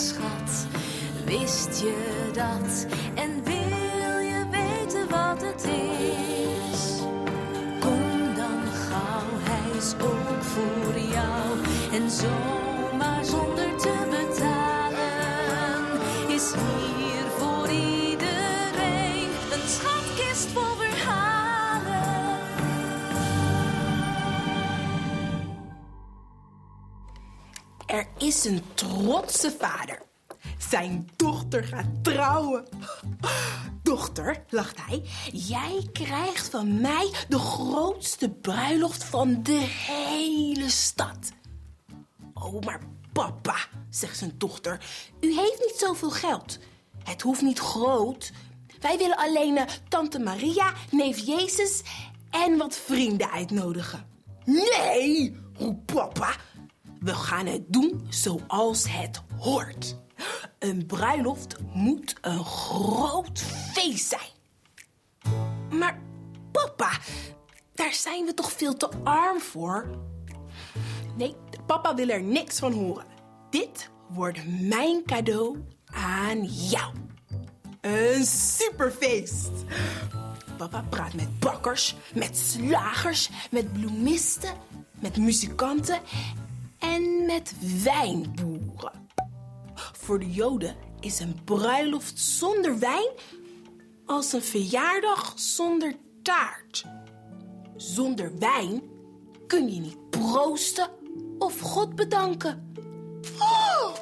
schat. 0.00 0.66
Wist 1.24 1.80
je 1.80 2.30
dat? 2.32 2.86
En 3.14 3.44
wil 3.44 4.18
je 4.18 4.44
weten 4.50 5.08
wat 5.10 5.42
het 5.42 5.64
is? 5.64 7.00
Kom 7.80 8.34
dan 8.34 8.62
gauw, 8.88 9.30
hij 9.50 9.76
is 9.78 9.94
ook 10.02 10.42
voor 10.42 10.98
jou. 10.98 11.58
En 11.92 12.10
zomaar 12.10 13.24
zonder 13.24 13.76
te 13.76 13.94
betalen 14.10 15.10
is 16.28 16.52
hier 16.52 16.89
Er 27.90 28.06
is 28.18 28.44
een 28.44 28.62
trotse 28.74 29.54
vader. 29.58 30.02
Zijn 30.58 31.10
dochter 31.16 31.64
gaat 31.64 31.86
trouwen. 32.02 32.64
Dochter, 33.82 34.44
lacht 34.48 34.76
hij, 34.86 35.02
jij 35.32 35.88
krijgt 35.92 36.48
van 36.48 36.80
mij 36.80 37.10
de 37.28 37.38
grootste 37.38 38.30
bruiloft 38.30 39.04
van 39.04 39.42
de 39.42 39.66
hele 39.86 40.68
stad. 40.68 41.32
Oh, 42.34 42.62
maar 42.64 42.80
papa, 43.12 43.56
zegt 43.88 44.18
zijn 44.18 44.34
dochter, 44.38 44.84
u 45.20 45.34
heeft 45.34 45.58
niet 45.58 45.76
zoveel 45.78 46.10
geld. 46.10 46.58
Het 47.04 47.22
hoeft 47.22 47.42
niet 47.42 47.58
groot. 47.58 48.32
Wij 48.80 48.98
willen 48.98 49.16
alleen 49.16 49.56
eh, 49.56 49.64
tante 49.88 50.18
Maria, 50.18 50.72
neef 50.90 51.18
Jezus 51.18 51.82
en 52.30 52.56
wat 52.56 52.76
vrienden 52.76 53.30
uitnodigen. 53.30 54.06
Nee, 54.44 55.36
roept 55.58 55.86
papa. 55.86 56.36
We 57.00 57.14
gaan 57.14 57.46
het 57.46 57.62
doen 57.66 58.06
zoals 58.08 58.84
het 58.88 59.22
hoort. 59.38 59.96
Een 60.58 60.86
bruiloft 60.86 61.56
moet 61.72 62.16
een 62.20 62.44
groot 62.44 63.38
feest 63.72 64.08
zijn. 64.08 64.30
Maar 65.78 65.98
papa, 66.52 66.90
daar 67.74 67.92
zijn 67.92 68.24
we 68.24 68.34
toch 68.34 68.52
veel 68.52 68.76
te 68.76 68.88
arm 69.04 69.40
voor? 69.40 69.90
Nee, 71.16 71.36
papa 71.66 71.94
wil 71.94 72.08
er 72.08 72.22
niks 72.22 72.58
van 72.58 72.72
horen. 72.72 73.04
Dit 73.50 73.90
wordt 74.08 74.38
mijn 74.46 75.02
cadeau 75.04 75.64
aan 75.84 76.44
jou. 76.44 76.94
Een 77.80 78.24
superfeest. 78.26 79.50
Papa 80.56 80.84
praat 80.90 81.14
met 81.14 81.38
bakkers, 81.38 81.96
met 82.14 82.36
slagers, 82.36 83.30
met 83.50 83.72
bloemisten, 83.72 84.54
met 85.00 85.16
muzikanten 85.16 86.00
en 86.80 87.26
met 87.26 87.54
wijnboeren. 87.82 89.08
Voor 89.92 90.18
de 90.18 90.30
Joden 90.30 90.76
is 91.00 91.20
een 91.20 91.44
bruiloft 91.44 92.18
zonder 92.18 92.78
wijn 92.78 93.08
als 94.06 94.32
een 94.32 94.42
verjaardag 94.42 95.32
zonder 95.36 95.94
taart. 96.22 96.84
Zonder 97.76 98.38
wijn 98.38 98.82
kun 99.46 99.74
je 99.74 99.80
niet 99.80 100.10
proosten 100.10 100.88
of 101.38 101.60
God 101.60 101.94
bedanken. 101.94 102.72
Oh! 103.38 103.94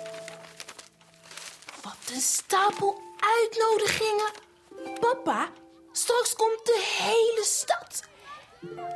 Wat 1.83 1.97
een 2.15 2.21
stapel 2.21 3.01
uitnodigingen. 3.41 4.33
Papa, 5.01 5.49
straks 5.93 6.34
komt 6.34 6.61
de 6.65 6.97
hele 6.99 7.45
stad. 7.45 8.03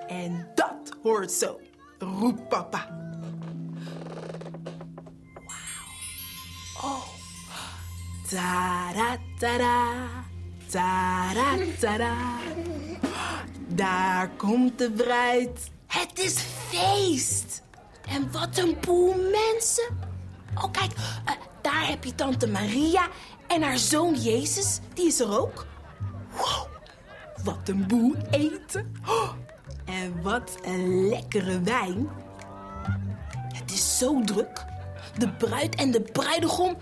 En 0.06 0.52
dat 0.54 0.96
hoort 1.02 1.32
zo, 1.32 1.60
roept 1.98 2.48
papa. 2.48 3.01
Ta-ra-ta-ra, 8.32 9.92
ta-ra-ta-ra. 10.70 12.16
Daar 13.68 14.28
komt 14.36 14.78
de 14.78 14.90
bruid. 14.90 15.70
Het 15.86 16.18
is 16.18 16.34
feest. 16.68 17.62
En 18.08 18.32
wat 18.32 18.58
een 18.58 18.76
boel 18.80 19.14
mensen. 19.14 19.98
Oh, 20.54 20.70
kijk, 20.70 20.92
eh, 21.24 21.34
daar 21.62 21.88
heb 21.88 22.04
je 22.04 22.14
tante 22.14 22.46
Maria 22.46 23.08
en 23.46 23.62
haar 23.62 23.78
zoon 23.78 24.14
Jezus. 24.14 24.80
Die 24.94 25.06
is 25.06 25.20
er 25.20 25.40
ook. 25.40 25.66
Wow, 26.30 26.66
wat 27.44 27.68
een 27.68 27.86
boel 27.86 28.14
eten. 28.30 28.94
Oh, 29.06 29.32
en 29.84 30.22
wat 30.22 30.58
een 30.62 31.08
lekkere 31.08 31.60
wijn. 31.60 32.08
Het 33.54 33.72
is 33.72 33.98
zo 33.98 34.20
druk. 34.24 34.64
De 35.18 35.32
bruid 35.32 35.74
en 35.74 35.90
de 35.90 36.00
bruidegom, 36.00 36.76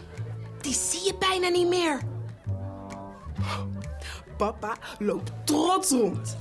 die 0.70 0.78
zie 0.78 1.04
je 1.04 1.14
bijna 1.18 1.48
niet 1.48 1.68
meer. 1.68 2.00
Papa 4.36 4.76
loopt 4.98 5.32
trots 5.44 5.90
rond 5.90 6.36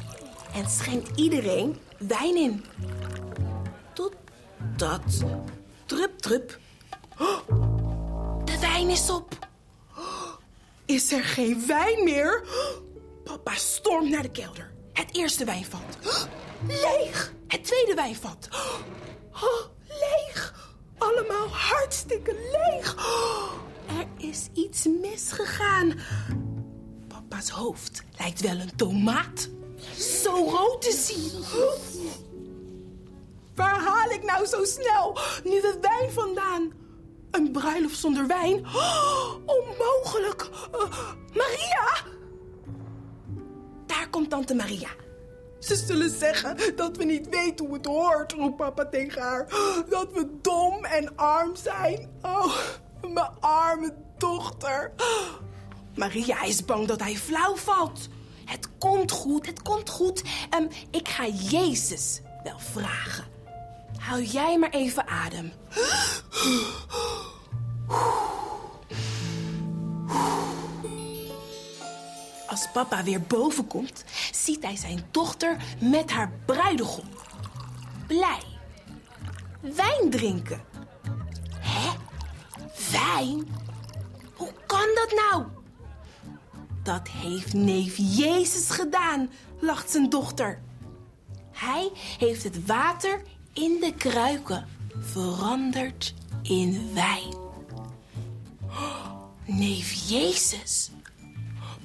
en 0.53 0.69
schenkt 0.69 1.17
iedereen 1.17 1.77
wijn 1.97 2.35
in. 2.35 2.65
Totdat, 3.93 5.23
drup, 5.85 6.17
drup, 6.19 6.59
de 8.43 8.59
wijn 8.59 8.89
is 8.89 9.09
op. 9.09 9.47
Is 10.85 11.11
er 11.11 11.23
geen 11.23 11.67
wijn 11.67 12.03
meer? 12.03 12.43
Papa 13.23 13.53
stormt 13.55 14.09
naar 14.09 14.21
de 14.21 14.31
kelder. 14.31 14.71
Het 14.93 15.15
eerste 15.15 15.45
wijnvat. 15.45 15.97
Leeg. 16.67 17.33
Het 17.47 17.63
tweede 17.63 17.93
wijnvat. 17.93 18.47
Leeg. 19.87 20.67
Allemaal 20.97 21.47
hartstikke 21.47 22.33
leeg. 22.33 22.95
Er 23.89 24.07
is 24.17 24.49
iets 24.53 24.87
misgegaan. 25.01 25.93
Papa's 27.07 27.49
hoofd 27.49 28.03
lijkt 28.17 28.41
wel 28.41 28.59
een 28.59 28.75
tomaat. 28.75 29.49
Zo 29.97 30.31
rood 30.31 30.85
is 30.85 31.11
hij. 31.11 31.39
Waar 33.55 33.79
haal 33.79 34.09
ik 34.09 34.23
nou 34.23 34.45
zo 34.45 34.63
snel 34.63 35.17
nu 35.43 35.61
de 35.61 35.77
wijn 35.81 36.11
vandaan? 36.11 36.71
Een 37.31 37.51
bruiloft 37.51 37.97
zonder 37.97 38.27
wijn? 38.27 38.65
Oh, 38.65 39.33
onmogelijk. 39.45 40.49
Uh, 40.75 41.13
Maria! 41.33 42.03
Daar 43.85 44.09
komt 44.09 44.29
tante 44.29 44.55
Maria. 44.55 44.89
Ze 45.59 45.75
zullen 45.75 46.09
zeggen 46.09 46.57
dat 46.75 46.97
we 46.97 47.03
niet 47.03 47.29
weten 47.29 47.65
hoe 47.65 47.73
het 47.73 47.85
hoort, 47.85 48.31
roept 48.31 48.57
papa 48.57 48.85
tegen 48.85 49.21
haar. 49.21 49.47
Dat 49.89 50.13
we 50.13 50.27
dom 50.41 50.85
en 50.85 51.15
arm 51.15 51.55
zijn. 51.55 52.09
Oh, 52.21 52.57
mijn 53.01 53.31
arme 53.39 53.93
dochter. 54.17 54.91
Maria 55.95 56.43
is 56.43 56.65
bang 56.65 56.87
dat 56.87 56.99
hij 56.99 57.15
flauw 57.15 57.55
valt. 57.55 58.07
Het 58.45 58.69
komt 58.77 59.11
goed, 59.11 59.45
het 59.45 59.61
komt 59.61 59.89
goed. 59.89 60.23
Um, 60.59 60.67
ik 60.91 61.07
ga 61.07 61.27
Jezus 61.27 62.21
wel 62.43 62.59
vragen. 62.59 63.25
Hou 63.97 64.23
jij 64.23 64.57
maar 64.57 64.69
even 64.69 65.07
adem. 65.07 65.51
Als 72.47 72.67
papa 72.73 73.03
weer 73.03 73.21
boven 73.21 73.67
komt, 73.67 74.03
ziet 74.31 74.63
hij 74.63 74.75
zijn 74.75 75.05
dochter 75.11 75.57
met 75.79 76.11
haar 76.11 76.31
bruidegom. 76.45 77.05
Blij. 78.07 78.43
Wijn 79.61 80.09
drinken. 80.09 80.61
Wijn? 82.91 83.47
Hoe 84.33 84.51
kan 84.65 84.87
dat 84.95 85.13
nou? 85.29 85.43
Dat 86.83 87.07
heeft 87.07 87.53
neef 87.53 87.95
Jezus 87.97 88.69
gedaan, 88.69 89.29
lacht 89.59 89.91
zijn 89.91 90.09
dochter. 90.09 90.61
Hij 91.51 91.91
heeft 92.17 92.43
het 92.43 92.65
water 92.65 93.21
in 93.53 93.77
de 93.81 93.93
kruiken 93.97 94.67
veranderd 94.99 96.13
in 96.41 96.89
wijn. 96.93 97.35
Neef 99.45 100.09
Jezus. 100.09 100.91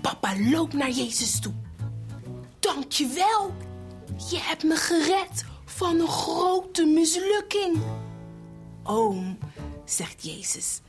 Papa 0.01 0.35
loopt 0.39 0.73
naar 0.73 0.91
Jezus 0.91 1.41
toe. 1.41 1.53
Dank 2.59 2.93
je 2.93 3.07
wel. 3.07 3.55
Je 4.31 4.39
hebt 4.39 4.63
me 4.63 4.77
gered 4.77 5.45
van 5.65 6.01
een 6.01 6.09
grote 6.09 6.85
mislukking. 6.85 7.77
Oom, 8.83 9.39
zegt 9.85 10.25
Jezus, 10.25 10.81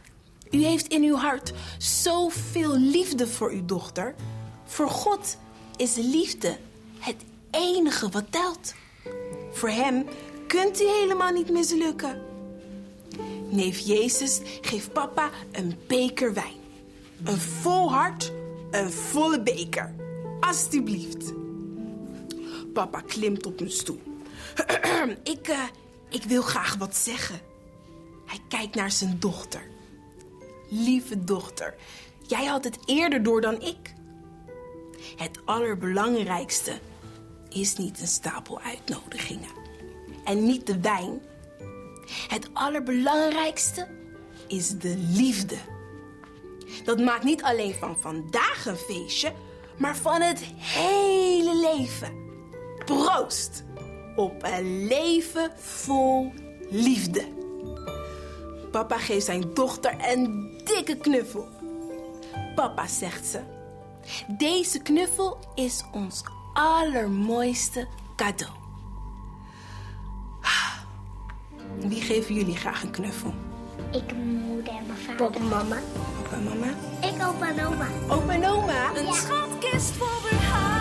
u 0.51 0.63
heeft 0.63 0.87
in 0.87 1.03
uw 1.03 1.15
hart 1.15 1.53
zoveel 1.77 2.77
liefde 2.77 3.27
voor 3.27 3.51
uw 3.51 3.65
dochter. 3.65 4.15
Voor 4.65 4.89
God 4.89 5.37
is 5.75 5.95
liefde 5.95 6.57
het 6.99 7.23
enige 7.51 8.09
wat 8.09 8.31
telt. 8.31 8.73
Voor 9.51 9.69
hem 9.69 10.05
kunt 10.47 10.81
u 10.81 10.87
helemaal 10.87 11.31
niet 11.31 11.49
mislukken. 11.49 12.21
Neef 13.49 13.79
Jezus 13.79 14.39
geeft 14.61 14.93
papa 14.93 15.29
een 15.51 15.75
beker 15.87 16.33
wijn. 16.33 16.63
Een 17.23 17.37
vol 17.37 17.91
hart, 17.91 18.31
een 18.71 18.91
volle 18.91 19.41
beker. 19.41 19.95
Alsjeblieft. 20.39 21.33
Papa 22.73 23.01
klimt 23.01 23.45
op 23.45 23.59
een 23.59 23.71
stoel. 23.71 24.01
ik, 25.23 25.47
uh, 25.47 25.63
ik 26.09 26.23
wil 26.23 26.41
graag 26.41 26.75
wat 26.75 26.95
zeggen. 26.95 27.39
Hij 28.25 28.39
kijkt 28.47 28.75
naar 28.75 28.91
zijn 28.91 29.19
dochter. 29.19 29.61
lieve 30.69 31.23
dochter. 31.23 31.75
Jij 32.27 32.45
had 32.45 32.63
het 32.63 32.77
eerder 32.85 33.23
door 33.23 33.41
dan 33.41 33.61
ik. 33.61 33.93
Het 35.15 35.39
allerbelangrijkste 35.45 36.79
is 37.49 37.75
niet 37.75 38.01
een 38.01 38.07
stapel 38.07 38.59
uitnodigingen 38.61 39.49
en 40.23 40.45
niet 40.45 40.67
de 40.67 40.79
wijn. 40.79 41.21
Het 42.27 42.49
allerbelangrijkste 42.53 43.87
is 44.47 44.69
de 44.69 44.95
liefde. 44.97 45.57
Dat 46.83 46.99
maakt 46.99 47.23
niet 47.23 47.43
alleen 47.43 47.73
van 47.73 47.97
vandaag 47.99 48.65
een 48.65 48.77
feestje, 48.77 49.33
maar 49.77 49.95
van 49.95 50.21
het 50.21 50.39
hele 50.57 51.55
leven. 51.75 52.23
Proost 52.85 53.63
op 54.15 54.43
een 54.43 54.87
leven 54.87 55.51
vol 55.55 56.33
liefde. 56.69 57.23
Papa 58.75 58.97
geeft 58.97 59.25
zijn 59.25 59.53
dochter 59.53 59.95
een 60.07 60.51
dikke 60.65 60.97
knuffel. 60.97 61.47
Papa 62.55 62.87
zegt 62.87 63.25
ze: 63.25 63.39
Deze 64.27 64.79
knuffel 64.79 65.37
is 65.53 65.83
ons 65.91 66.23
allermooiste 66.53 67.87
cadeau. 68.15 68.51
Wie 71.79 72.01
geven 72.01 72.35
jullie 72.35 72.55
graag 72.55 72.83
een 72.83 72.91
knuffel? 72.91 73.33
Ik, 73.91 74.05
mijn 74.05 74.27
moeder 74.27 74.73
en 74.73 74.85
mijn 74.85 74.99
vader. 74.99 75.15
Papa, 75.15 75.39
mama. 75.39 75.77
Papa 76.21 76.35
en 76.35 76.43
mama? 76.43 76.67
Ik 77.01 77.27
opa 77.27 77.49
en 77.49 77.65
oma. 77.65 77.87
Opa 78.09 78.33
en 78.33 78.45
oma? 78.45 78.95
Een 78.95 79.13
schatkist 79.13 79.91
vol 79.91 80.74